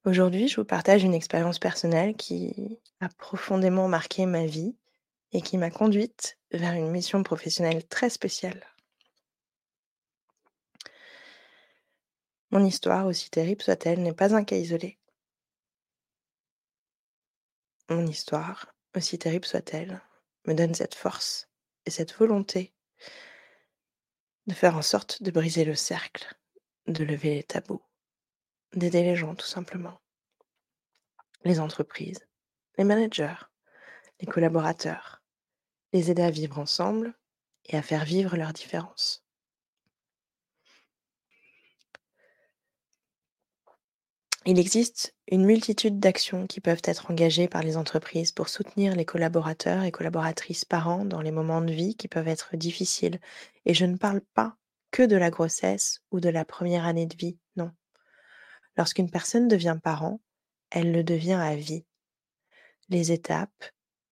Aujourd'hui, 0.04 0.48
je 0.48 0.56
vous 0.56 0.64
partage 0.64 1.04
une 1.04 1.14
expérience 1.14 1.58
personnelle 1.58 2.16
qui 2.16 2.80
a 3.00 3.08
profondément 3.08 3.88
marqué 3.88 4.26
ma 4.26 4.46
vie 4.46 4.76
et 5.32 5.42
qui 5.42 5.58
m'a 5.58 5.70
conduite 5.70 6.38
vers 6.50 6.72
une 6.72 6.90
mission 6.90 7.22
professionnelle 7.22 7.86
très 7.86 8.08
spéciale. 8.08 8.64
Mon 12.50 12.64
histoire, 12.64 13.06
aussi 13.06 13.28
terrible 13.28 13.60
soit-elle, 13.60 14.02
n'est 14.02 14.14
pas 14.14 14.34
un 14.34 14.44
cas 14.44 14.56
isolé. 14.56 14.98
Mon 17.90 18.06
histoire, 18.06 18.74
aussi 18.94 19.18
terrible 19.18 19.44
soit-elle, 19.44 20.00
me 20.46 20.54
donne 20.54 20.74
cette 20.74 20.94
force 20.94 21.48
et 21.86 21.90
cette 21.90 22.14
volonté 22.14 22.74
de 24.46 24.54
faire 24.54 24.76
en 24.76 24.82
sorte 24.82 25.22
de 25.22 25.30
briser 25.30 25.64
le 25.64 25.74
cercle, 25.74 26.34
de 26.86 27.04
lever 27.04 27.34
les 27.34 27.42
tabous, 27.42 27.82
d'aider 28.74 29.02
les 29.02 29.16
gens 29.16 29.34
tout 29.34 29.46
simplement. 29.46 30.00
les 31.44 31.60
entreprises, 31.60 32.26
les 32.76 32.84
managers, 32.84 33.48
les 34.20 34.26
collaborateurs, 34.26 35.22
les 35.92 36.10
aider 36.10 36.22
à 36.22 36.30
vivre 36.30 36.58
ensemble 36.58 37.14
et 37.66 37.76
à 37.76 37.82
faire 37.82 38.04
vivre 38.04 38.36
leurs 38.36 38.52
différences. 38.52 39.24
Il 44.50 44.58
existe 44.58 45.14
une 45.30 45.44
multitude 45.44 46.00
d'actions 46.00 46.46
qui 46.46 46.62
peuvent 46.62 46.80
être 46.84 47.10
engagées 47.10 47.48
par 47.48 47.62
les 47.62 47.76
entreprises 47.76 48.32
pour 48.32 48.48
soutenir 48.48 48.96
les 48.96 49.04
collaborateurs 49.04 49.82
et 49.82 49.90
collaboratrices 49.90 50.64
parents 50.64 51.04
dans 51.04 51.20
les 51.20 51.32
moments 51.32 51.60
de 51.60 51.70
vie 51.70 51.96
qui 51.96 52.08
peuvent 52.08 52.28
être 52.28 52.56
difficiles. 52.56 53.20
Et 53.66 53.74
je 53.74 53.84
ne 53.84 53.98
parle 53.98 54.22
pas 54.32 54.56
que 54.90 55.02
de 55.02 55.16
la 55.16 55.28
grossesse 55.28 56.00
ou 56.12 56.20
de 56.20 56.30
la 56.30 56.46
première 56.46 56.86
année 56.86 57.04
de 57.04 57.14
vie, 57.14 57.36
non. 57.56 57.72
Lorsqu'une 58.78 59.10
personne 59.10 59.48
devient 59.48 59.76
parent, 59.84 60.18
elle 60.70 60.92
le 60.92 61.04
devient 61.04 61.32
à 61.32 61.54
vie. 61.54 61.84
Les 62.88 63.12
étapes, 63.12 63.66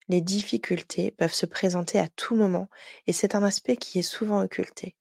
les 0.07 0.21
difficultés 0.21 1.09
peuvent 1.09 1.33
se 1.33 1.47
présenter 1.47 1.97
à 1.97 2.09
tout 2.09 2.35
moment 2.35 2.69
et 3.07 3.11
c'est 3.11 3.33
un 3.33 3.41
aspect 3.41 3.75
qui 3.75 3.97
est 3.97 4.03
souvent 4.03 4.43
occulté. 4.43 4.95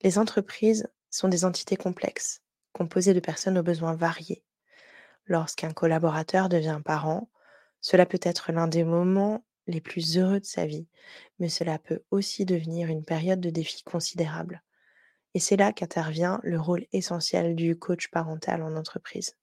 Les 0.00 0.16
entreprises 0.16 0.88
sont 1.10 1.28
des 1.28 1.44
entités 1.44 1.76
complexes, 1.76 2.40
composées 2.72 3.14
de 3.14 3.20
personnes 3.20 3.58
aux 3.58 3.62
besoins 3.62 3.94
variés. 3.94 4.44
Lorsqu'un 5.26 5.72
collaborateur 5.72 6.48
devient 6.48 6.80
parent, 6.84 7.28
cela 7.80 8.06
peut 8.06 8.20
être 8.22 8.52
l'un 8.52 8.66
des 8.66 8.84
moments 8.84 9.44
les 9.66 9.80
plus 9.80 10.16
heureux 10.18 10.40
de 10.40 10.46
sa 10.46 10.66
vie, 10.66 10.88
mais 11.38 11.48
cela 11.48 11.78
peut 11.78 12.02
aussi 12.10 12.44
devenir 12.44 12.88
une 12.88 13.04
période 13.04 13.40
de 13.40 13.50
défi 13.50 13.82
considérable. 13.84 14.62
Et 15.34 15.40
c'est 15.40 15.56
là 15.56 15.72
qu'intervient 15.72 16.40
le 16.42 16.58
rôle 16.58 16.86
essentiel 16.92 17.54
du 17.54 17.78
coach 17.78 18.08
parental 18.08 18.62
en 18.62 18.74
entreprise. 18.76 19.36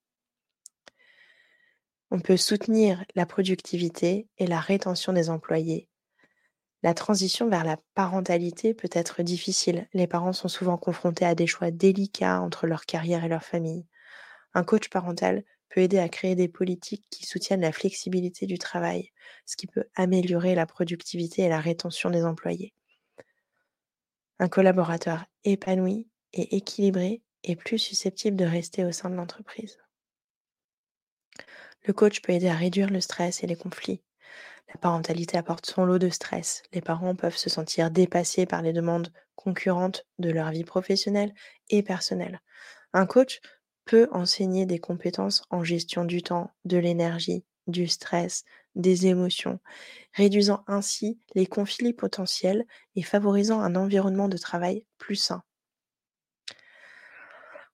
On 2.12 2.20
peut 2.20 2.38
soutenir 2.38 3.04
la 3.16 3.26
productivité 3.26 4.28
et 4.38 4.48
la 4.48 4.60
rétention 4.60 5.14
des 5.14 5.30
employés. 5.30 5.90
La 6.86 6.94
transition 6.94 7.50
vers 7.50 7.64
la 7.64 7.78
parentalité 7.96 8.76
peut 8.76 8.92
être 8.92 9.24
difficile. 9.24 9.88
Les 9.96 10.06
parents 10.06 10.34
sont 10.34 10.48
souvent 10.48 10.78
confrontés 10.78 11.26
à 11.26 11.34
des 11.34 11.48
choix 11.48 11.72
délicats 11.72 12.40
entre 12.40 12.68
leur 12.68 12.86
carrière 12.86 13.24
et 13.24 13.28
leur 13.28 13.42
famille. 13.42 13.88
Un 14.54 14.64
coach 14.64 14.90
parental 14.90 15.44
peut 15.70 15.82
aider 15.82 15.98
à 15.98 16.10
créer 16.10 16.36
des 16.36 16.48
politiques 16.48 17.08
qui 17.10 17.26
soutiennent 17.26 17.62
la 17.62 17.72
flexibilité 17.72 18.46
du 18.46 18.60
travail, 18.60 19.10
ce 19.48 19.56
qui 19.56 19.66
peut 19.66 19.86
améliorer 19.96 20.54
la 20.54 20.68
productivité 20.68 21.42
et 21.42 21.50
la 21.50 21.60
rétention 21.60 22.12
des 22.12 22.24
employés. 22.24 22.76
Un 24.38 24.48
collaborateur 24.48 25.26
épanoui 25.44 26.08
et 26.34 26.56
équilibré 26.56 27.24
est 27.44 27.56
plus 27.56 27.80
susceptible 27.80 28.38
de 28.38 28.46
rester 28.46 28.86
au 28.86 28.92
sein 28.92 29.10
de 29.10 29.16
l'entreprise. 29.16 29.80
Le 31.86 31.94
coach 31.94 32.22
peut 32.22 32.34
aider 32.34 32.48
à 32.48 32.56
réduire 32.56 32.92
le 32.92 33.02
stress 33.02 33.44
et 33.44 33.48
les 33.48 33.56
conflits. 33.56 34.04
La 34.76 34.80
parentalité 34.80 35.38
apporte 35.38 35.68
son 35.68 35.86
lot 35.86 36.00
de 36.00 36.10
stress. 36.10 36.62
Les 36.74 36.82
parents 36.82 37.16
peuvent 37.16 37.38
se 37.38 37.50
sentir 37.50 37.92
dépassés 37.92 38.46
par 38.46 38.62
les 38.62 38.74
demandes 38.74 39.08
concurrentes 39.38 40.06
de 40.20 40.30
leur 40.30 40.52
vie 40.52 40.66
professionnelle 40.66 41.34
et 41.70 41.82
personnelle. 41.82 42.42
Un 42.92 43.06
coach 43.06 43.40
peut 43.86 44.10
enseigner 44.12 44.66
des 44.66 44.80
compétences 44.80 45.44
en 45.50 45.64
gestion 45.64 46.04
du 46.04 46.24
temps, 46.24 46.52
de 46.66 46.76
l'énergie, 46.76 47.46
du 47.68 47.88
stress, 47.88 48.44
des 48.76 49.08
émotions, 49.08 49.62
réduisant 50.12 50.66
ainsi 50.68 51.22
les 51.36 51.46
conflits 51.46 51.94
potentiels 51.94 52.66
et 52.98 53.02
favorisant 53.02 53.62
un 53.62 53.78
environnement 53.78 54.28
de 54.28 54.38
travail 54.38 54.84
plus 54.98 55.16
sain. 55.16 55.42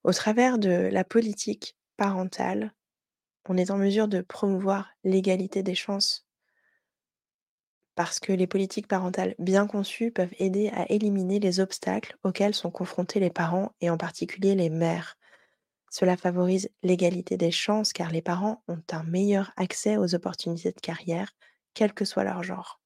Au 0.03 0.13
travers 0.13 0.59
de 0.59 0.69
la 0.69 1.03
politique 1.03 1.75
parentale, 1.97 2.75
on 3.49 3.57
est 3.57 3.71
en 3.71 3.77
mesure 3.77 4.07
de 4.07 4.21
promouvoir 4.21 4.91
l'égalité 5.03 5.63
des 5.63 5.73
chances. 5.73 6.27
Parce 7.95 8.19
que 8.19 8.33
les 8.33 8.47
politiques 8.47 8.87
parentales 8.87 9.33
bien 9.39 9.65
conçues 9.65 10.11
peuvent 10.11 10.33
aider 10.39 10.69
à 10.73 10.91
éliminer 10.91 11.39
les 11.39 11.61
obstacles 11.61 12.17
auxquels 12.23 12.53
sont 12.53 12.69
confrontés 12.71 13.19
les 13.21 13.29
parents 13.29 13.71
et 13.79 13.89
en 13.89 13.97
particulier 13.97 14.55
les 14.55 14.69
mères. 14.69 15.17
Cela 15.91 16.17
favorise 16.17 16.69
l'égalité 16.83 17.37
des 17.37 17.51
chances 17.51 17.93
car 17.93 18.11
les 18.11 18.21
parents 18.23 18.63
ont 18.67 18.81
un 18.91 19.03
meilleur 19.03 19.51
accès 19.57 19.97
aux 19.97 20.15
opportunités 20.15 20.71
de 20.71 20.81
carrière, 20.81 21.33
quel 21.73 21.93
que 21.93 22.05
soit 22.05 22.23
leur 22.25 22.43
genre. 22.43 22.81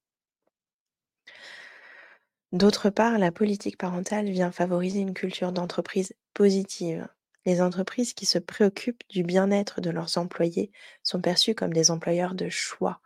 D'autre 2.54 2.90
part, 2.90 3.20
la 3.20 3.32
politique 3.32 3.78
parentale 3.78 4.32
vient 4.32 4.52
favoriser 4.52 5.00
une 5.00 5.14
culture 5.14 5.52
d'entreprise 5.52 6.16
positive. 6.34 7.08
Les 7.46 7.62
entreprises 7.62 8.16
qui 8.16 8.26
se 8.26 8.40
préoccupent 8.40 9.04
du 9.12 9.22
bien-être 9.22 9.80
de 9.80 9.92
leurs 9.92 10.18
employés 10.18 10.72
sont 11.04 11.22
perçues 11.22 11.54
comme 11.54 11.74
des 11.74 11.92
employeurs 11.92 12.34
de 12.34 12.50
choix. 12.50 13.00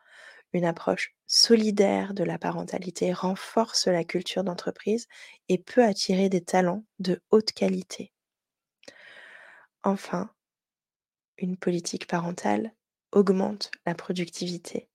Une 0.53 0.65
approche 0.65 1.15
solidaire 1.25 2.13
de 2.13 2.23
la 2.23 2.37
parentalité 2.37 3.13
renforce 3.13 3.87
la 3.87 4.03
culture 4.03 4.43
d'entreprise 4.43 5.07
et 5.47 5.57
peut 5.57 5.83
attirer 5.83 6.29
des 6.29 6.43
talents 6.43 6.85
de 6.99 7.19
haute 7.31 7.51
qualité. 7.51 8.13
Enfin, 9.83 10.29
une 11.37 11.57
politique 11.57 12.05
parentale 12.07 12.73
augmente 13.11 13.71
la 13.87 13.95
productivité. 13.95 14.89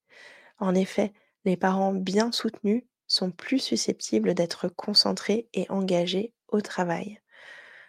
En 0.58 0.74
effet, 0.74 1.12
les 1.44 1.56
parents 1.56 1.94
bien 1.94 2.32
soutenus 2.32 2.84
sont 3.08 3.30
plus 3.32 3.60
susceptibles 3.60 4.34
d'être 4.34 4.68
concentrés 4.68 5.48
et 5.54 5.66
engagés 5.70 6.34
au 6.48 6.60
travail. 6.60 7.20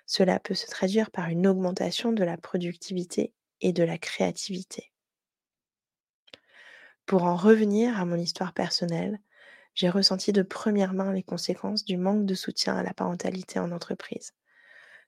Cela 0.08 0.40
peut 0.40 0.56
se 0.56 0.68
traduire 0.68 1.12
par 1.12 1.30
une 1.30 1.48
augmentation 1.48 2.14
de 2.14 2.24
la 2.24 2.38
productivité 2.38 3.34
et 3.62 3.74
de 3.74 3.84
la 3.84 3.98
créativité. 4.00 4.92
Pour 7.06 7.26
en 7.26 7.36
revenir 7.36 8.00
à 8.00 8.06
mon 8.06 8.16
histoire 8.16 8.52
personnelle, 8.52 9.20
j'ai 9.76 9.90
ressenti 9.90 10.32
de 10.32 10.42
première 10.42 10.94
main 10.94 11.14
les 11.14 11.22
conséquences 11.22 11.86
du 11.86 11.98
manque 11.98 12.26
de 12.26 12.34
soutien 12.34 12.76
à 12.76 12.82
la 12.82 12.96
parentalité 12.96 13.60
en 13.60 13.72
entreprise. 13.72 14.34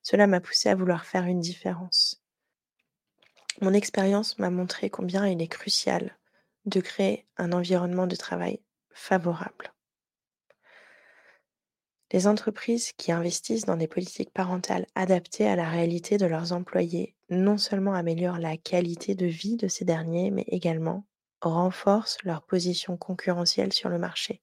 Cela 0.03 0.27
m'a 0.27 0.39
poussé 0.39 0.69
à 0.69 0.75
vouloir 0.75 1.05
faire 1.05 1.23
une 1.23 1.39
différence. 1.39 2.21
Mon 3.61 3.73
expérience 3.73 4.37
m'a 4.37 4.51
montré 4.51 4.91
combien 4.91 5.25
il 5.25 5.41
est 5.41 5.47
crucial 5.47 6.15
de 6.65 6.81
créer 6.81 7.25
un 7.37 7.51
environnement 7.51 8.05
de 8.05 8.15
travail 8.15 8.61
favorable. 8.91 9.73
Les 12.11 12.27
entreprises 12.27 12.91
qui 12.91 13.11
investissent 13.11 13.65
dans 13.65 13.75
des 13.75 13.87
politiques 13.87 14.31
parentales 14.31 14.85
adaptées 14.93 15.47
à 15.47 15.55
la 15.55 15.67
réalité 15.67 16.17
de 16.17 16.27
leurs 16.27 16.53
employés 16.53 17.15
non 17.29 17.57
seulement 17.57 17.95
améliorent 17.95 18.37
la 18.37 18.55
qualité 18.55 19.15
de 19.15 19.25
vie 19.25 19.57
de 19.57 19.67
ces 19.67 19.83
derniers, 19.83 20.29
mais 20.29 20.45
également 20.47 21.06
renforcent 21.41 22.23
leur 22.23 22.43
position 22.43 22.97
concurrentielle 22.97 23.73
sur 23.73 23.89
le 23.89 23.99
marché. 23.99 24.41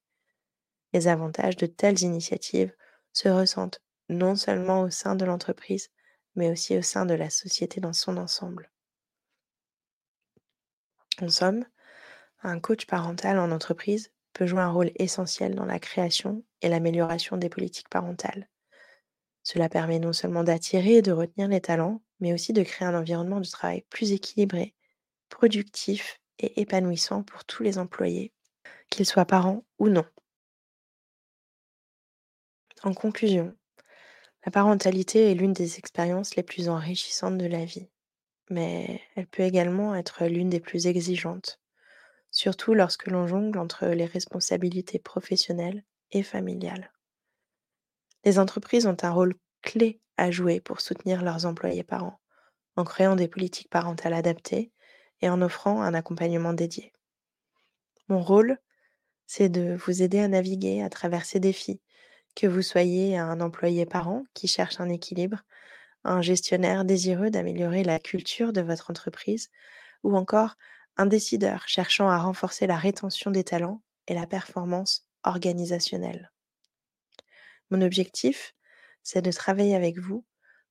Les 0.93 1.09
avantages 1.09 1.57
de 1.57 1.67
telles 1.67 2.03
initiatives 2.03 2.75
se 3.13 3.29
ressentent 3.29 3.83
non 4.09 4.37
seulement 4.37 4.83
au 4.83 4.91
sein 4.91 5.17
de 5.17 5.25
l'entreprise, 5.25 5.91
mais 6.37 6.51
aussi 6.51 6.77
au 6.77 6.83
sein 6.83 7.07
de 7.07 7.15
la 7.15 7.31
société 7.31 7.81
dans 7.81 7.93
son 7.93 8.17
ensemble. 8.17 8.71
En 11.21 11.29
somme, 11.29 11.65
un 12.43 12.61
coach 12.61 12.87
parental 12.87 13.39
en 13.39 13.51
entreprise 13.51 14.11
peut 14.33 14.47
jouer 14.47 14.61
un 14.61 14.71
rôle 14.71 14.91
essentiel 14.97 15.55
dans 15.55 15.65
la 15.65 15.79
création 15.79 16.45
et 16.61 16.69
l'amélioration 16.69 17.37
des 17.37 17.49
politiques 17.49 17.89
parentales. 17.89 18.49
Cela 19.43 19.69
permet 19.69 19.99
non 19.99 20.13
seulement 20.13 20.43
d'attirer 20.43 20.97
et 20.97 21.03
de 21.03 21.13
retenir 21.13 21.49
les 21.49 21.61
talents, 21.61 22.03
mais 22.19 22.33
aussi 22.33 22.53
de 22.53 22.63
créer 22.63 22.89
un 22.89 22.99
environnement 22.99 23.41
de 23.41 23.49
travail 23.49 23.85
plus 23.91 24.13
équilibré, 24.13 24.75
productif 25.29 26.21
et 26.39 26.61
épanouissant 26.61 27.23
pour 27.23 27.45
tous 27.45 27.63
les 27.63 27.79
employés, 27.79 28.33
qu'ils 28.91 29.07
soient 29.07 29.25
parents 29.25 29.65
ou 29.79 29.89
non. 29.89 30.05
En 32.83 32.93
conclusion, 32.93 33.57
la 34.45 34.53
parentalité 34.53 35.31
est 35.31 35.35
l'une 35.35 35.53
des 35.53 35.79
expériences 35.79 36.37
les 36.37 36.43
plus 36.43 36.69
enrichissantes 36.69 37.39
de 37.39 37.47
la 37.47 37.65
vie, 37.65 37.89
mais 38.51 39.01
elle 39.17 39.27
peut 39.27 39.43
également 39.43 39.95
être 39.95 40.27
l'une 40.27 40.51
des 40.51 40.61
plus 40.61 40.87
exigeantes 40.87 41.61
surtout 42.35 42.75
lorsque 42.75 43.07
l'on 43.07 43.27
jongle 43.27 43.59
entre 43.59 43.87
les 43.87 44.05
responsabilités 44.05 44.99
professionnelles 44.99 45.85
et 46.11 46.25
familiales. 46.25 46.93
Les 48.25 48.39
entreprises 48.39 48.87
ont 48.87 48.97
un 49.03 49.11
rôle 49.11 49.37
clé 49.63 50.01
à 50.17 50.31
jouer 50.31 50.61
pour 50.61 50.81
soutenir 50.81 51.23
leurs 51.23 51.47
employés 51.47 51.85
parents, 51.85 52.21
en 52.77 52.85
créant 52.85 53.15
des 53.15 53.29
politiques 53.29 53.71
parentales 53.71 54.15
adaptées 54.15 54.73
et 55.21 55.29
en 55.29 55.41
offrant 55.43 55.83
un 55.83 55.95
accompagnement 55.95 56.53
dédié. 56.53 56.93
Mon 58.09 58.21
rôle, 58.21 58.59
c'est 59.27 59.49
de 59.49 59.75
vous 59.75 60.03
aider 60.03 60.19
à 60.21 60.29
naviguer 60.29 60.83
à 60.83 60.91
travers 60.91 61.25
ces 61.25 61.41
défis, 61.41 61.81
que 62.37 62.47
vous 62.47 62.63
soyez 62.63 63.17
un 63.17 63.41
employé 63.41 63.87
parent 63.87 64.25
qui 64.35 64.49
cherche 64.49 64.81
un 64.81 64.89
équilibre, 64.89 65.43
un 66.05 66.21
gestionnaire 66.21 66.85
désireux 66.85 67.31
d'améliorer 67.31 67.85
la 67.85 67.99
culture 67.99 68.53
de 68.53 68.61
votre 68.61 68.91
entreprise, 68.91 69.51
ou 70.03 70.17
encore 70.17 70.57
un 70.97 71.07
décideur 71.07 71.67
cherchant 71.67 72.09
à 72.09 72.19
renforcer 72.19 72.67
la 72.67 72.77
rétention 72.77 73.31
des 73.31 73.45
talents 73.45 73.83
et 74.07 74.15
la 74.15 74.27
performance 74.27 75.07
organisationnelle. 75.25 76.31
Mon 77.71 77.81
objectif, 77.81 78.55
c'est 79.03 79.23
de 79.23 79.33
travailler 79.33 79.75
avec 79.75 79.99
vous 79.99 80.25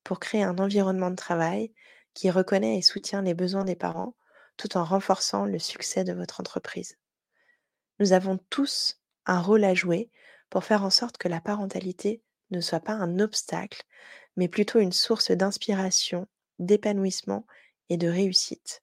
pour 0.04 0.20
créer 0.20 0.42
un 0.42 0.58
environnement 0.58 1.10
de 1.10 1.16
travail 1.16 1.72
qui 2.14 2.30
reconnaît 2.30 2.78
et 2.78 2.82
soutient 2.82 3.22
les 3.22 3.34
besoins 3.34 3.64
des 3.64 3.74
parents 3.74 4.14
tout 4.56 4.76
en 4.76 4.84
renforçant 4.84 5.44
le 5.44 5.58
succès 5.58 6.04
de 6.04 6.12
votre 6.12 6.40
entreprise. 6.40 6.96
Nous 8.00 8.12
avons 8.12 8.38
tous 8.50 9.00
un 9.26 9.40
rôle 9.40 9.64
à 9.64 9.74
jouer 9.74 10.10
pour 10.50 10.64
faire 10.64 10.84
en 10.84 10.90
sorte 10.90 11.18
que 11.18 11.28
la 11.28 11.40
parentalité 11.40 12.22
ne 12.50 12.60
soit 12.60 12.80
pas 12.80 12.92
un 12.92 13.18
obstacle, 13.18 13.82
mais 14.36 14.48
plutôt 14.48 14.78
une 14.78 14.92
source 14.92 15.30
d'inspiration, 15.30 16.26
d'épanouissement 16.58 17.46
et 17.88 17.96
de 17.96 18.08
réussite. 18.08 18.82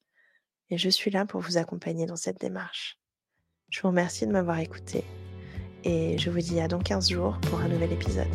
Et 0.70 0.78
je 0.78 0.90
suis 0.90 1.12
là 1.12 1.26
pour 1.26 1.42
vous 1.42 1.58
accompagner 1.58 2.06
dans 2.06 2.16
cette 2.16 2.40
démarche. 2.40 2.98
Je 3.70 3.82
vous 3.82 3.90
remercie 3.90 4.26
de 4.26 4.32
m'avoir 4.32 4.60
écouté 4.60 5.04
et 5.84 6.18
je 6.18 6.30
vous 6.30 6.40
dis 6.40 6.60
à 6.60 6.68
dans 6.68 6.80
15 6.80 7.10
jours 7.10 7.40
pour 7.50 7.60
un 7.60 7.68
nouvel 7.68 7.92
épisode. 7.92 8.28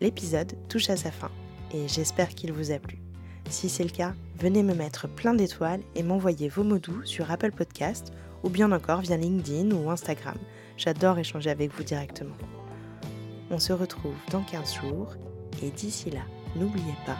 L'épisode 0.00 0.54
touche 0.68 0.90
à 0.90 0.96
sa 0.96 1.10
fin 1.10 1.30
et 1.74 1.88
j'espère 1.88 2.28
qu'il 2.28 2.52
vous 2.52 2.70
a 2.70 2.78
plu. 2.78 2.98
Si 3.50 3.68
c'est 3.68 3.84
le 3.84 3.90
cas, 3.90 4.14
venez 4.38 4.62
me 4.62 4.74
mettre 4.74 5.08
plein 5.08 5.34
d'étoiles 5.34 5.82
et 5.94 6.02
m'envoyer 6.02 6.48
vos 6.48 6.62
mots 6.62 6.78
doux 6.78 7.04
sur 7.04 7.30
Apple 7.30 7.52
Podcast 7.52 8.12
ou 8.42 8.48
bien 8.48 8.72
encore 8.72 9.00
via 9.00 9.16
LinkedIn 9.16 9.74
ou 9.74 9.90
Instagram. 9.90 10.36
J'adore 10.76 11.18
échanger 11.18 11.50
avec 11.50 11.74
vous 11.74 11.82
directement. 11.82 12.36
On 13.50 13.58
se 13.58 13.72
retrouve 13.72 14.14
dans 14.30 14.42
15 14.42 14.74
jours 14.74 15.14
et 15.62 15.70
d'ici 15.70 16.10
là, 16.10 16.22
n'oubliez 16.56 16.94
pas, 17.04 17.18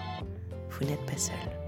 vous 0.70 0.86
n'êtes 0.86 1.04
pas 1.04 1.18
seul. 1.18 1.63